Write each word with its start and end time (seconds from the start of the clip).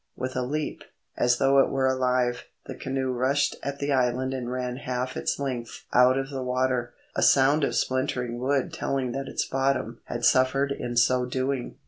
With 0.15 0.35
a 0.35 0.41
leap, 0.41 0.81
as 1.15 1.37
though 1.37 1.59
it 1.59 1.69
were 1.69 1.85
alive, 1.85 2.45
the 2.65 2.73
canoe 2.73 3.11
rushed 3.11 3.55
at 3.61 3.77
the 3.77 3.91
island 3.93 4.33
and 4.33 4.51
ran 4.51 4.77
half 4.77 5.15
its 5.15 5.37
length 5.37 5.85
out 5.93 6.17
of 6.17 6.31
the 6.31 6.41
water, 6.41 6.95
a 7.15 7.21
sound 7.21 7.63
of 7.63 7.75
splintering 7.75 8.39
wood 8.39 8.73
telling 8.73 9.11
that 9.11 9.27
its 9.27 9.45
bottom 9.45 9.99
had 10.05 10.25
suffered 10.25 10.71
in 10.71 10.97
so 10.97 11.27
doing. 11.27 11.75